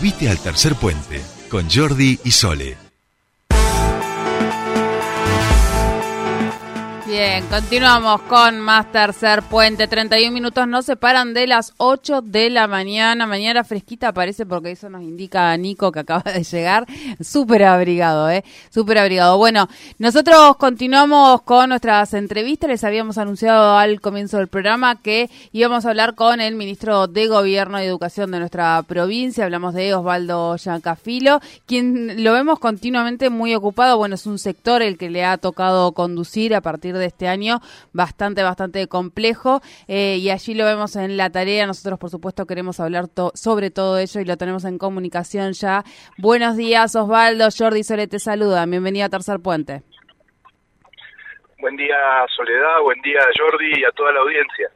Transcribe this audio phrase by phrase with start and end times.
[0.00, 2.89] Subite al tercer puente con Jordi y Sole.
[7.10, 9.88] Bien, continuamos con más tercer puente.
[9.88, 13.26] 31 minutos nos separan de las 8 de la mañana.
[13.26, 16.86] Mañana fresquita parece porque eso nos indica Nico que acaba de llegar.
[17.20, 18.44] Súper abrigado, ¿eh?
[18.72, 19.38] Súper abrigado.
[19.38, 19.68] Bueno,
[19.98, 22.70] nosotros continuamos con nuestras entrevistas.
[22.70, 27.26] Les habíamos anunciado al comienzo del programa que íbamos a hablar con el ministro de
[27.26, 29.42] Gobierno y Educación de nuestra provincia.
[29.42, 33.96] Hablamos de Osvaldo Yancafilo, quien lo vemos continuamente muy ocupado.
[33.98, 37.26] Bueno, es un sector el que le ha tocado conducir a partir de de este
[37.26, 37.58] año
[37.92, 41.66] bastante, bastante complejo eh, y allí lo vemos en la tarea.
[41.66, 45.82] Nosotros, por supuesto, queremos hablar sobre todo ello y lo tenemos en comunicación ya.
[46.18, 47.48] Buenos días, Osvaldo.
[47.56, 48.64] Jordi Sole te saluda.
[48.66, 49.82] Bienvenido a Tercer Puente.
[51.58, 51.96] Buen día,
[52.36, 52.80] Soledad.
[52.82, 54.70] Buen día, Jordi y a toda la audiencia.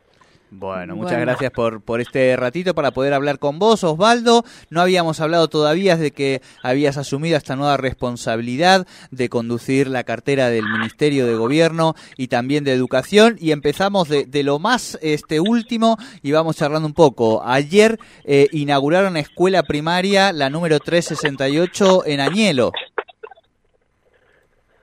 [0.56, 4.44] Bueno, muchas gracias por, por este ratito para poder hablar con vos, Osvaldo.
[4.70, 10.50] No habíamos hablado todavía de que habías asumido esta nueva responsabilidad de conducir la cartera
[10.50, 13.36] del Ministerio de Gobierno y también de Educación.
[13.40, 17.42] Y empezamos de, de lo más este último y vamos charlando un poco.
[17.44, 22.70] Ayer eh, inauguraron escuela primaria la número 368 en Añelo.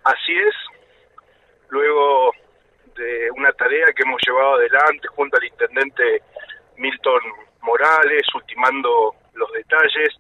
[0.04, 0.56] Así es.
[1.70, 2.11] Luego
[3.42, 6.22] una tarea que hemos llevado adelante junto al intendente
[6.78, 7.22] Milton
[7.62, 10.14] Morales, ultimando los detalles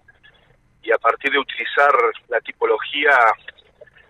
[0.82, 1.92] y a partir de utilizar
[2.30, 3.16] la tipología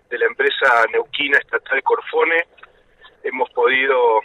[0.08, 2.46] de la empresa neuquina estatal Corfone,
[3.22, 4.22] hemos podido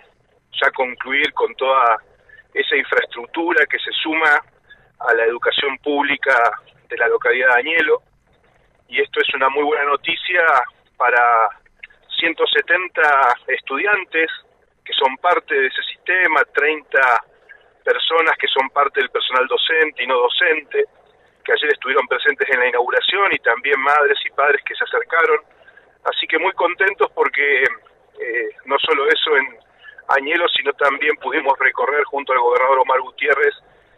[0.54, 1.98] ya concluir con toda
[2.54, 4.42] esa infraestructura que se suma
[5.00, 6.34] a la educación pública
[6.88, 8.02] de la localidad de Añelo.
[8.88, 10.42] Y esto es una muy buena noticia
[10.96, 11.50] para
[12.20, 13.02] 170
[13.48, 14.32] estudiantes
[14.88, 16.98] que son parte de ese sistema, 30
[17.84, 20.86] personas que son parte del personal docente y no docente,
[21.44, 25.42] que ayer estuvieron presentes en la inauguración y también madres y padres que se acercaron.
[26.06, 29.60] Así que muy contentos porque eh, no solo eso en
[30.08, 33.56] Añelo, sino también pudimos recorrer junto al gobernador Omar Gutiérrez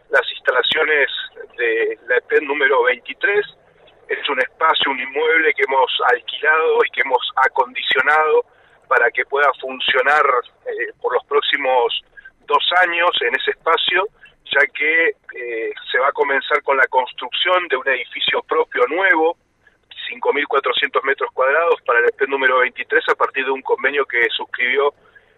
[0.08, 1.08] las instalaciones
[1.56, 3.46] de la EPEN número 23,
[4.08, 8.44] es un espacio, un inmueble que hemos alquilado y que hemos acondicionado
[8.90, 10.26] para que pueda funcionar
[10.66, 12.02] eh, por los próximos
[12.40, 14.08] dos años en ese espacio,
[14.50, 19.36] ya que eh, se va a comenzar con la construcción de un edificio propio nuevo,
[20.10, 24.92] 5.400 metros cuadrados para el EP número 23 a partir de un convenio que suscribió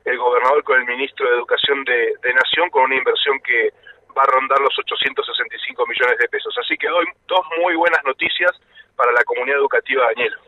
[0.06, 3.68] el gobernador con el ministro de Educación de, de Nación con una inversión que
[4.16, 6.56] va a rondar los 865 millones de pesos.
[6.56, 8.52] Así que doy dos muy buenas noticias
[8.96, 10.40] para la comunidad educativa de Añelo.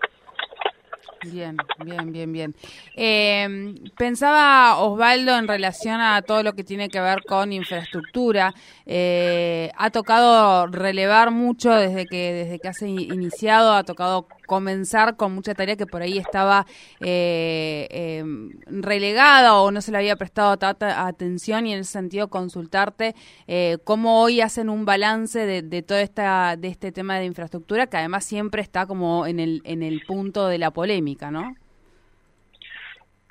[1.22, 2.54] Bien, bien, bien, bien.
[2.96, 8.54] Eh, pensaba Osvaldo en relación a todo lo que tiene que ver con infraestructura.
[8.84, 15.34] Eh, ha tocado relevar mucho desde que desde que ha iniciado, ha tocado comenzar con
[15.34, 16.66] mucha tarea que por ahí estaba
[17.00, 22.28] eh, em, relegada o no se le había prestado tanta atención y en ese sentido
[22.28, 23.14] consultarte
[23.46, 27.86] eh, cómo hoy hacen un balance de, de todo esta de este tema de infraestructura
[27.86, 31.54] que además siempre está como en el en el punto de la polémica, ¿no?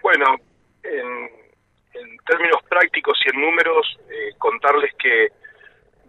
[0.02, 0.26] Bueno,
[0.84, 1.30] en,
[1.94, 5.30] en términos prácticos y en números, eh, contarles que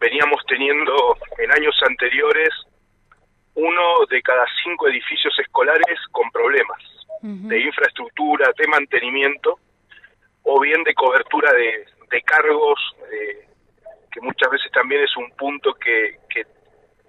[0.00, 2.50] veníamos teniendo en años anteriores
[3.54, 6.78] uno de cada cinco edificios escolares con problemas
[7.22, 9.58] de infraestructura, de mantenimiento
[10.42, 11.86] o bien de cobertura de,
[12.22, 12.78] cargos,
[14.12, 16.44] que muchas veces también es un punto que, que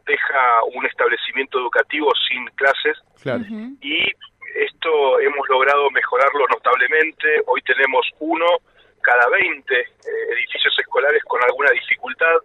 [0.05, 2.97] deja un establecimiento educativo sin clases.
[3.81, 4.03] Y
[4.55, 7.41] esto hemos logrado mejorarlo notablemente.
[7.47, 8.45] Hoy tenemos uno
[9.01, 9.85] cada 20 eh,
[10.33, 12.35] edificios escolares con alguna dificultad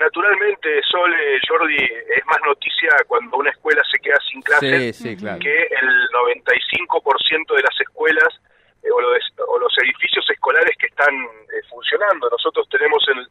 [0.00, 1.14] naturalmente, Sol,
[1.46, 7.62] Jordi, es más noticia cuando una escuela se queda sin clases que el 95% de
[7.62, 8.40] las escuelas
[8.82, 12.28] eh, o, los, edificios escolares que están eh, funcionando.
[12.30, 13.26] Nosotros tenemos en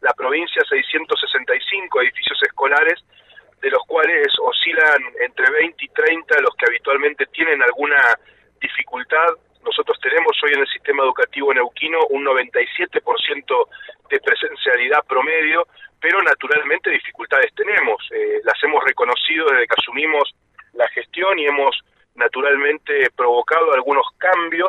[0.00, 3.04] la provincia 665 edificios escolares,
[3.60, 7.98] de los cuales oscilan entre 20 y 30 los que habitualmente tienen alguna
[8.60, 9.34] dificultad.
[9.64, 13.68] Nosotros tenemos hoy en el sistema educativo neuquino un 97%
[14.10, 15.66] de presencialidad promedio,
[16.04, 17.96] pero naturalmente dificultades tenemos.
[18.10, 20.34] Eh, las hemos reconocido desde que asumimos
[20.74, 21.80] la gestión y hemos
[22.14, 24.68] naturalmente provocado algunos cambios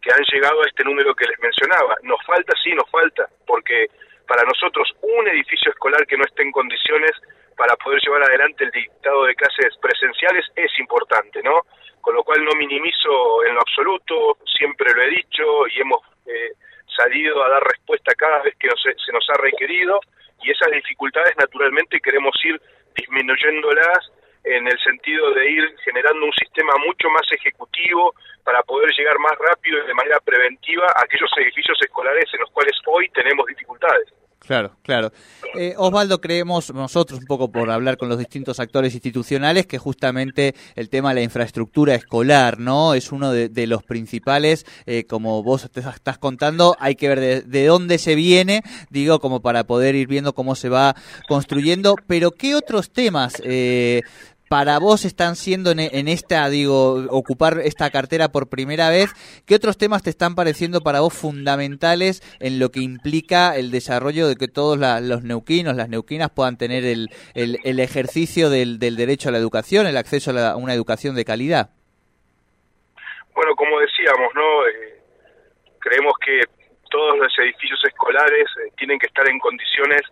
[0.00, 1.96] que han llegado a este número que les mencionaba.
[2.04, 3.90] Nos falta, sí, nos falta, porque
[4.28, 7.10] para nosotros un edificio escolar que no esté en condiciones
[7.56, 11.62] para poder llevar adelante el dictado de clases presenciales es importante, ¿no?
[12.00, 16.52] Con lo cual no minimizo en lo absoluto, siempre lo he dicho y hemos eh,
[16.96, 19.98] salido a dar respuesta cada vez que se nos ha requerido
[20.42, 22.60] y esas dificultades naturalmente queremos ir
[22.94, 24.10] disminuyéndolas
[24.44, 29.36] en el sentido de ir generando un sistema mucho más ejecutivo para poder llegar más
[29.38, 34.12] rápido y de manera preventiva a aquellos edificios escolares en los cuales hoy tenemos dificultades.
[34.38, 35.12] Claro, claro.
[35.58, 40.54] Eh, Osvaldo, creemos nosotros, un poco por hablar con los distintos actores institucionales, que justamente
[40.76, 42.94] el tema de la infraestructura escolar, ¿no?
[42.94, 47.40] Es uno de, los principales, eh, como vos te estás contando, hay que ver de,
[47.42, 50.94] de, dónde se viene, digo, como para poder ir viendo cómo se va
[51.26, 54.02] construyendo, pero ¿qué otros temas eh,
[54.48, 59.10] para vos están siendo en, esta, digo, ocupar esta cartera por primera vez?
[59.46, 64.28] ¿Qué otros temas te están pareciendo para vos fundamentales en lo que implica el desarrollo
[64.28, 69.32] de que todos los neuquinos, las neuquinas puedan tener el, el, ejercicio del, derecho a
[69.32, 71.70] la educación, el acceso a, una educación de calidad?
[73.34, 74.66] Bueno, como decíamos, ¿no?
[74.66, 75.00] Eh,
[75.80, 76.40] creemos que
[76.90, 80.02] todos los edificios escolares eh, tienen que estar en condiciones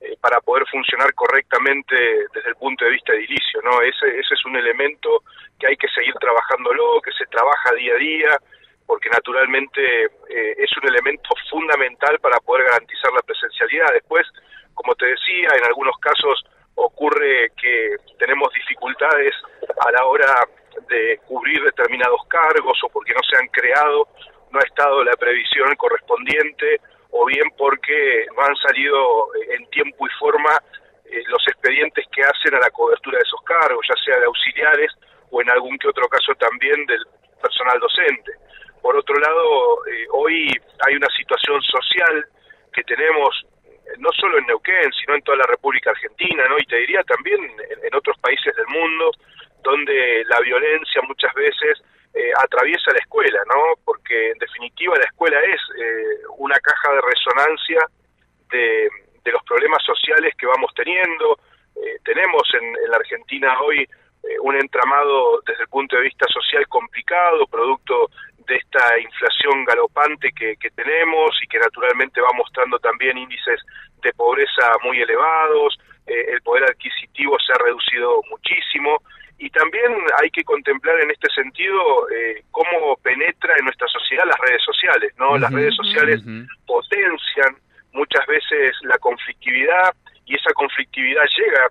[0.00, 1.94] eh, para poder funcionar correctamente
[2.32, 3.82] desde el punto de vista edilicio, ¿no?
[3.82, 5.22] Ese, ese es un elemento
[5.58, 8.38] que hay que seguir trabajándolo, que se trabaja día a día,
[8.86, 13.92] porque naturalmente eh, es un elemento fundamental para poder garantizar la presencialidad.
[13.92, 14.26] Después,
[14.72, 19.34] como te decía, en algunos casos ocurre que tenemos dificultades
[19.80, 20.32] a la hora
[20.88, 24.08] de cubrir determinados cargos o porque no se han creado,
[24.52, 26.80] no ha estado la previsión correspondiente
[27.18, 30.54] o bien porque no han salido eh, en tiempo y forma
[31.04, 34.92] eh, los expedientes que hacen a la cobertura de esos cargos, ya sea de auxiliares
[35.30, 37.04] o en algún que otro caso también del
[37.42, 38.32] personal docente.
[38.80, 40.48] Por otro lado, eh, hoy
[40.86, 42.24] hay una situación social
[42.72, 43.44] que tenemos
[43.98, 46.56] no solo en Neuquén, sino en toda la República Argentina, ¿no?
[46.58, 47.40] Y te diría también
[47.82, 49.10] en otros países del mundo,
[49.68, 51.78] donde la violencia muchas veces
[52.14, 53.78] eh, atraviesa la escuela, ¿no?
[53.84, 57.80] Porque en definitiva la escuela es eh, una caja de resonancia
[58.50, 58.88] de,
[59.30, 61.38] los problemas sociales que vamos teniendo.
[61.76, 63.86] Eh, tenemos en, la Argentina hoy
[64.40, 68.10] un entramado desde el punto de vista social complicado, producto
[68.46, 73.60] de esta inflación galopante que, que tenemos y que naturalmente va mostrando también índices
[74.02, 79.02] de pobreza muy elevados, el poder adquisitivo se ha reducido muchísimo,
[79.38, 84.38] y también hay que contemplar en este sentido eh, cómo penetra en nuestra sociedad las
[84.38, 85.38] redes sociales, ¿no?
[85.38, 86.20] las redes sociales
[86.66, 87.56] potencian
[87.92, 89.94] muchas veces la conflictividad
[90.26, 91.70] y esa conflictividad llega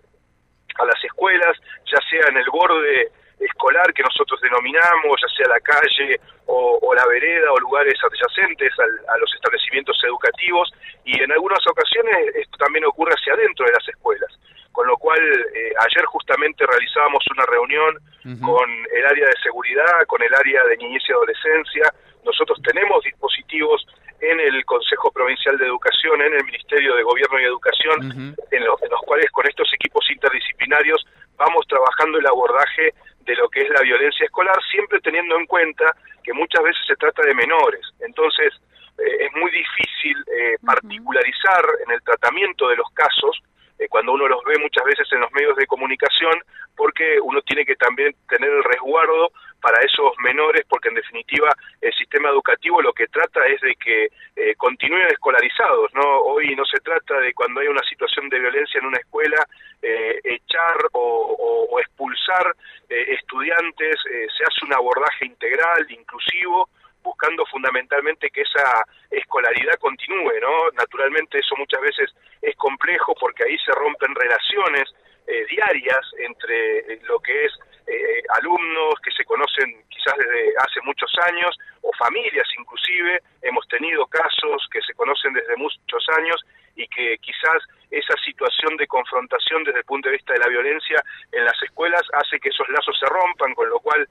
[0.80, 5.60] a las escuelas, ya sea en el borde escolar que nosotros denominamos, ya sea la
[5.60, 10.72] calle o, la vereda o lugares adyacentes a los establecimientos educativos
[11.04, 14.32] y en algunas ocasiones esto también ocurre hacia adentro de las escuelas
[14.78, 17.98] con lo cual eh, ayer justamente realizábamos una reunión
[18.46, 21.92] con el área de seguridad, con el área de niñez y adolescencia.
[22.24, 23.88] Nosotros tenemos dispositivos
[24.22, 28.80] en el Consejo Provincial de Educación, en el Ministerio de Gobierno y Educación, en, los,
[28.84, 31.04] en los cuales con estos equipos interdisciplinarios
[31.38, 35.96] vamos trabajando el abordaje de lo que es la violencia escolar, siempre teniendo en cuenta
[36.24, 37.82] que muchas veces se trata de menores.
[38.02, 38.54] Entonces,
[39.00, 43.42] eh, es muy difícil eh, particularizar en el tratamiento de los casos
[43.80, 46.34] eh, cuando uno los ve muchas veces en los medios de comunicación,
[46.76, 49.32] porque uno tiene que también tener el resguardo
[49.62, 51.50] para esos menores, porque en definitiva
[51.82, 56.20] el sistema educativo lo que trata es de que eh, continúen escolarizados, ¿no?
[56.20, 59.46] Hoy no se trata de cuando hay una situación de violencia en una escuela,
[59.82, 62.56] eh, echar o, o expulsar
[62.90, 63.96] estudiantes,
[64.38, 66.70] se hace un abordaje integral, inclusivo,
[67.08, 70.72] buscando fundamentalmente que esa escolaridad continúe, ¿no?
[70.74, 72.14] Naturalmente eso muchas veces es
[72.58, 74.90] complejo porque ahí se rompen relaciones
[75.28, 77.52] eh, diarias entre eh, lo que es
[77.86, 84.06] eh, alumnos que se conocen quizás desde hace muchos años o familias inclusive, hemos tenido
[84.08, 86.42] casos que se conocen desde muchos años
[86.76, 87.60] y que quizás
[87.92, 92.04] esa situación de confrontación desde el punto de vista de la violencia en las escuelas
[92.14, 94.08] hace que esos lazos se rompan, con lo cual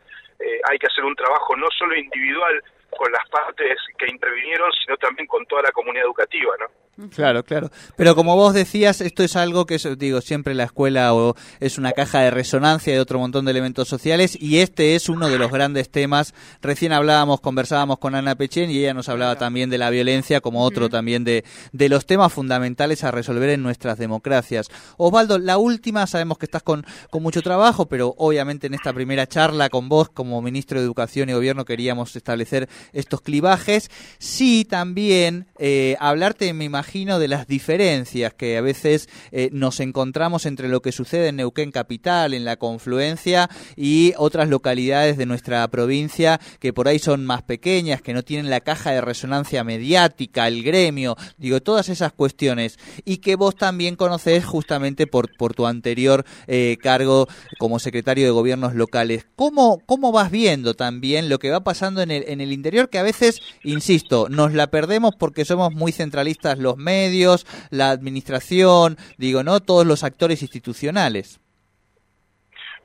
[0.69, 2.63] hay que hacer un trabajo no solo individual
[2.97, 6.87] con las partes que intervinieron, sino también con toda la comunidad educativa, ¿no?
[7.15, 7.71] Claro, claro.
[7.97, 11.93] Pero como vos decías, esto es algo que, digo, siempre la escuela o es una
[11.93, 15.51] caja de resonancia de otro montón de elementos sociales y este es uno de los
[15.51, 16.35] grandes temas.
[16.63, 20.65] Recién hablábamos, conversábamos con Ana Pechen y ella nos hablaba también de la violencia como
[20.65, 24.71] otro también de, de los temas fundamentales a resolver en nuestras democracias.
[24.97, 29.27] Osvaldo, la última, sabemos que estás con, con mucho trabajo, pero obviamente en esta primera
[29.27, 33.91] charla con vos como ministro de Educación y Gobierno queríamos establecer estos clivajes.
[34.19, 40.47] Sí, también eh, hablarte, me imagino, de las diferencias que a veces eh, nos encontramos
[40.47, 45.67] entre lo que sucede en Neuquén Capital, en la confluencia, y otras localidades de nuestra
[45.69, 50.49] provincia que por ahí son más pequeñas, que no tienen la caja de resonancia mediática,
[50.49, 55.67] el gremio, digo, todas esas cuestiones, y que vos también conocés justamente por, por tu
[55.67, 57.29] anterior eh, cargo
[57.59, 59.27] como secretario de gobiernos locales.
[59.37, 62.99] ¿Cómo, ¿Cómo vas viendo también lo que va pasando en el, en el interior, que
[62.99, 69.43] a veces, insisto, nos la perdemos porque somos muy centralistas los medios, la administración, digo,
[69.43, 69.61] ¿no?
[69.61, 71.41] Todos los actores institucionales.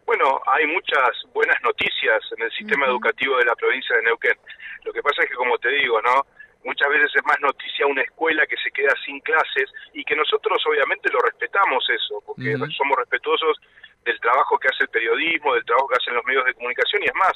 [0.05, 4.37] Bueno, hay muchas buenas noticias en el sistema educativo de la provincia de Neuquén.
[4.83, 6.25] Lo que pasa es que, como te digo, ¿no?
[6.63, 10.61] Muchas veces es más noticia una escuela que se queda sin clases y que nosotros
[10.67, 13.57] obviamente lo respetamos eso, porque somos respetuosos
[14.05, 17.05] del trabajo que hace el periodismo, del trabajo que hacen los medios de comunicación y
[17.05, 17.33] es más,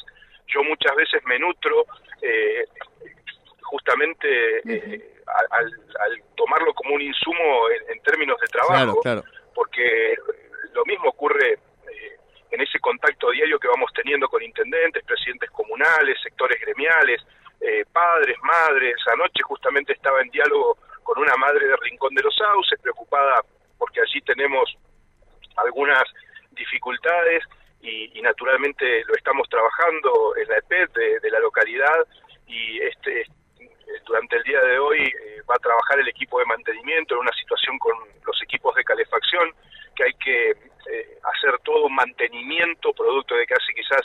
[0.47, 1.85] yo muchas veces me nutro
[2.21, 2.65] eh,
[3.61, 5.13] justamente eh,
[5.51, 9.01] al, tomarlo como un insumo en, términos de trabajo,
[9.53, 10.15] porque
[10.73, 12.17] lo mismo ocurre eh,
[12.51, 17.21] en ese contacto diario que vamos teniendo con intendentes, presidentes comunales, sectores gremiales,
[17.91, 18.95] padres, madres.
[19.11, 23.41] Anoche justamente estaba en diálogo con una madre de Rincón de los Sauces, preocupada
[23.77, 24.77] porque allí tenemos
[25.57, 26.03] algunas
[26.51, 27.43] dificultades
[27.85, 32.07] y, naturalmente lo estamos trabajando en la EPET de, la localidad
[32.47, 33.25] y este
[34.05, 37.31] durante el día de hoy eh, va a trabajar el equipo de mantenimiento en una
[37.33, 39.51] situación con los equipos de calefacción
[39.95, 44.01] que hay que eh, hacer todo un mantenimiento producto de que hace quizás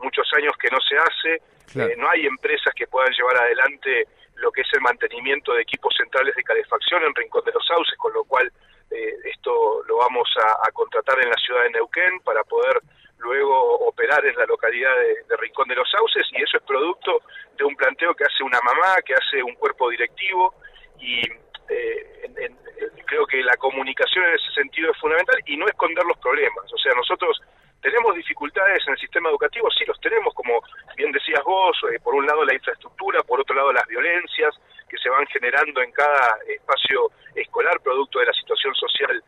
[0.00, 1.42] muchos años que no se hace.
[1.74, 5.94] Eh, no hay empresas que puedan llevar adelante lo que es el mantenimiento de equipos
[5.96, 8.50] centrales de calefacción en Rincón de los Sauces con lo cual
[9.24, 12.82] esto lo vamos a, contratar en la ciudad de Neuquén para poder
[13.22, 14.94] luego operar en la localidad
[15.28, 17.22] de, Rincón de los Sauces y eso es producto
[17.56, 20.54] de un planteo que hace una mamá, que hace un cuerpo directivo
[21.00, 21.20] y
[21.68, 22.22] eh,
[23.06, 26.72] creo que la comunicación en ese sentido es fundamental y no esconder los problemas.
[26.72, 27.40] O sea, nosotros
[27.82, 30.62] tenemos dificultades en el sistema educativo, sí los tenemos, como
[30.96, 34.54] bien decías vos, eh, por un lado la infraestructura, por otro lado las violencias
[34.88, 39.22] que se van generando en cada espacio escolar producto de la situación social eh,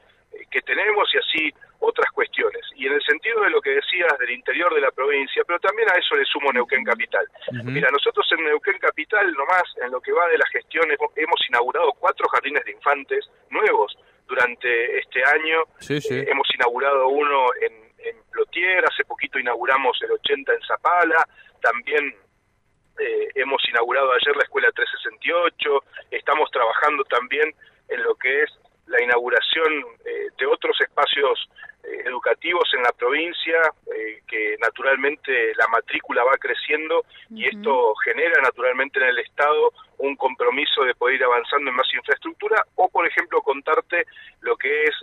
[0.50, 2.62] que tenemos y así otras cuestiones.
[2.76, 5.88] Y en el sentido de lo que decías del interior de la provincia, pero también
[5.90, 7.26] a eso le sumo Neuquén Capital.
[7.64, 11.92] Mira, nosotros en Neuquén Capital, nomás en lo que va de la gestión, hemos inaugurado
[11.92, 15.62] cuatro jardines de infantes nuevos durante este año.
[15.88, 21.26] Eh, hemos inaugurado uno en, en Plotier, hace poquito inauguramos el 80 en Zapala,
[21.60, 22.14] también
[22.98, 27.54] eh, hemos inaugurado ayer la Escuela 368, estamos trabajando también
[27.88, 28.50] en lo que es
[28.86, 31.48] la inauguración eh, de otros espacios
[31.82, 33.58] eh, educativos en la provincia,
[33.94, 40.16] eh, que naturalmente la matrícula va creciendo y esto genera naturalmente en el Estado un
[40.16, 44.04] compromiso de poder ir avanzando en más infraestructura o, por ejemplo, contarte
[44.40, 44.94] lo que es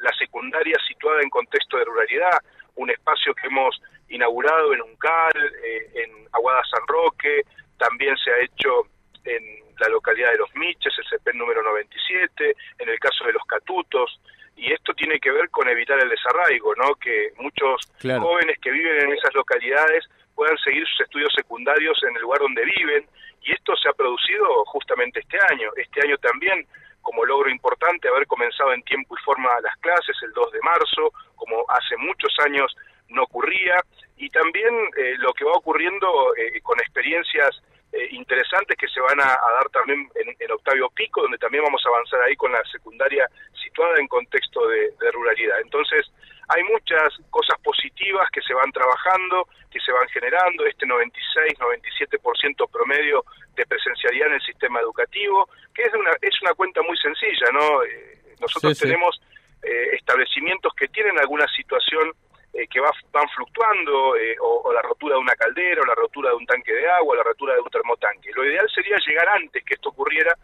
[0.00, 2.38] la secundaria situada en contexto de ruralidad,
[2.76, 5.52] un espacio que hemos inaugurado en Uncal,
[5.94, 7.42] en Aguada San Roque,
[7.76, 8.86] también se ha hecho
[9.24, 13.44] en la localidad de Los Miches, el CEPEN número 97, en el caso de los
[13.44, 14.20] Catutos,
[14.56, 16.94] y esto tiene que ver con evitar el desarraigo, ¿no?
[16.96, 20.04] Que muchos jóvenes que viven en esas localidades
[20.34, 23.06] puedan seguir sus estudios secundarios en el lugar donde viven,
[23.42, 25.70] y esto se ha producido justamente este año.
[25.76, 26.66] Este año también,
[27.02, 31.12] como logro importante, haber comenzado en tiempo y forma las clases el 2 de marzo,
[31.36, 32.74] como hace muchos años
[33.08, 33.80] no ocurría,
[34.16, 39.18] y también eh, lo que va ocurriendo eh, con experiencias eh, interesantes que se van
[39.20, 43.28] a, dar también en, Octavio Pico, donde también vamos a avanzar ahí con la secundaria
[43.62, 45.60] situada en contexto de, ruralidad.
[45.60, 46.06] Entonces,
[46.48, 53.24] hay muchas cosas positivas que se van trabajando, que se van generando, este 96-97% promedio
[53.54, 57.82] de presencialidad en el sistema educativo, que es una, es una cuenta muy sencilla, ¿no?
[57.84, 59.20] Eh, nosotros tenemos
[59.62, 62.12] eh, establecimientos que tienen alguna situación
[62.58, 66.30] eh, que va, van fluctuando, eh, o, la rotura de una caldera, o la rotura
[66.30, 68.32] de un tanque de agua, o la rotura de un termotanque.
[68.34, 70.34] Lo ideal sería llegar antes que esto ocurriera,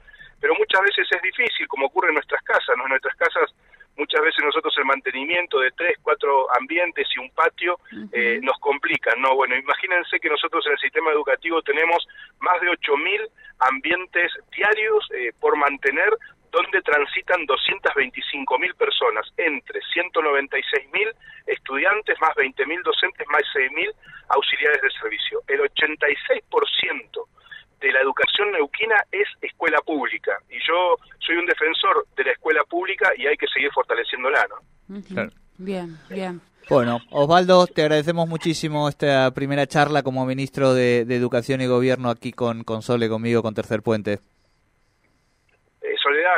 [0.40, 2.84] pero muchas veces es difícil, como ocurre en nuestras casas, ¿no?
[2.84, 3.52] En nuestras casas
[3.96, 7.78] muchas veces nosotros el mantenimiento de tres, cuatro ambientes y un patio
[8.12, 9.34] eh, nos complican, ¿no?
[9.34, 12.06] Bueno, imagínense que nosotros en el sistema educativo tenemos
[12.40, 13.28] más de 8.000
[13.60, 15.08] ambientes diarios
[15.40, 16.10] por mantener
[16.54, 21.08] donde transitan 225 mil personas, entre 196 mil
[21.46, 23.90] estudiantes, más 20 mil docentes, más 6 mil
[24.28, 25.42] auxiliares de servicio.
[25.48, 27.26] El 86%
[27.80, 32.62] de la educación neuquina es escuela pública y yo soy un defensor de la escuela
[32.64, 35.30] pública y hay que seguir fortaleciéndola, ¿no?
[35.58, 36.40] Bien, bien.
[36.70, 42.32] Bueno, Osvaldo, te agradecemos muchísimo esta primera charla como ministro de, Educación y Gobierno aquí
[42.32, 44.20] con, con Sole, conmigo, con Tercer Puente.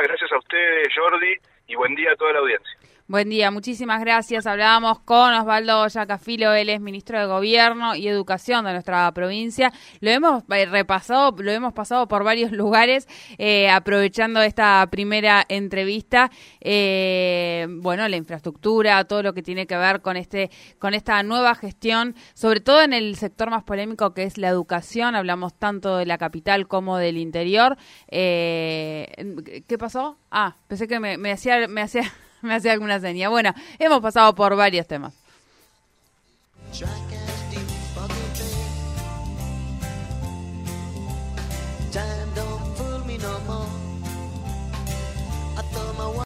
[0.03, 1.33] Gracias a ustedes, Jordi,
[1.67, 2.77] y buen día a toda la audiencia.
[3.09, 4.45] Buen día, muchísimas gracias.
[4.45, 9.71] Hablábamos con Osvaldo Yacafilo, él es ministro de Gobierno y Educación de nuestra provincia.
[10.01, 16.31] Lo hemos eh, repasado, lo hemos pasado por varios lugares, eh, aprovechando esta primera entrevista.
[16.59, 21.55] Eh, bueno, la infraestructura, todo lo que tiene que ver con este, con esta nueva
[21.55, 25.15] gestión, sobre todo en el sector más polémico que es la educación.
[25.15, 27.77] Hablamos tanto de la capital como del interior.
[28.09, 29.07] ¿Qué
[29.79, 30.17] pasó?
[30.29, 32.03] Ah, pensé que me, me hacía, me hacía
[32.47, 33.29] me hacía alguna seña.
[33.29, 35.13] Bueno, hemos pasado por varios temas.